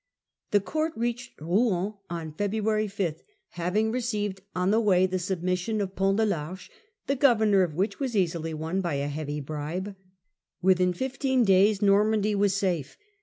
[0.49, 5.79] The court reached Rouen on February 5, having re ceived on the way the submission
[5.79, 6.69] of Pont de PArche,
[7.05, 9.45] the The court in go vernor of which was easily won by a heavy Normandy,
[9.45, 9.95] bribe.
[10.59, 12.97] Within fifteen days Normandy was safe.